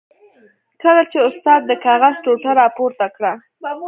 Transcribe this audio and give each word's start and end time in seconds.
کله 0.81 1.03
چې 1.11 1.17
استاد 1.29 1.61
د 1.65 1.71
کاغذ 1.85 2.15
ټوټه 2.23 2.51
را 2.59 2.67
پورته 2.77 3.07
کړه. 3.15 3.33